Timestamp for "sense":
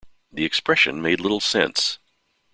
1.39-1.99